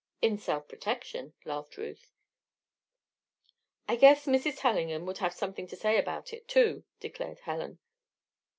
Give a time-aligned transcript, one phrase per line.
[0.19, 2.11] "In self protection," laughed Ruth.
[3.87, 4.55] "I guess Mrs.
[4.57, 7.77] Tellingham would have something to say about it, too," declared Helen.